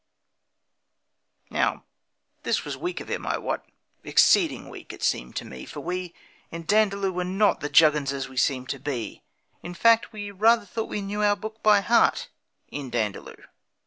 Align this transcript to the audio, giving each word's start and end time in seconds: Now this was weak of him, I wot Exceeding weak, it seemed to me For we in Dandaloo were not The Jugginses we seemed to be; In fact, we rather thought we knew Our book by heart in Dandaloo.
Now 1.51 1.83
this 2.41 2.65
was 2.65 2.75
weak 2.75 3.01
of 3.01 3.07
him, 3.07 3.27
I 3.27 3.37
wot 3.37 3.69
Exceeding 4.03 4.67
weak, 4.67 4.91
it 4.91 5.03
seemed 5.03 5.35
to 5.35 5.45
me 5.45 5.63
For 5.67 5.79
we 5.79 6.15
in 6.49 6.63
Dandaloo 6.65 7.11
were 7.11 7.23
not 7.23 7.59
The 7.59 7.69
Jugginses 7.69 8.27
we 8.27 8.37
seemed 8.37 8.69
to 8.69 8.79
be; 8.79 9.21
In 9.61 9.75
fact, 9.75 10.11
we 10.11 10.31
rather 10.31 10.65
thought 10.65 10.89
we 10.89 11.01
knew 11.03 11.21
Our 11.21 11.35
book 11.35 11.61
by 11.61 11.81
heart 11.81 12.29
in 12.71 12.89
Dandaloo. 12.89 13.43